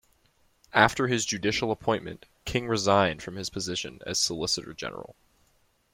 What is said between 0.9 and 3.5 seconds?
his judicial appointment, King resigned from